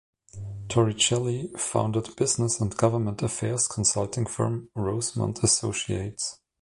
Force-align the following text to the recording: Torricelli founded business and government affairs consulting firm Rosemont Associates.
Torricelli 0.67 1.55
founded 1.59 2.15
business 2.15 2.59
and 2.59 2.75
government 2.75 3.21
affairs 3.21 3.67
consulting 3.67 4.25
firm 4.25 4.71
Rosemont 4.73 5.43
Associates. 5.43 6.39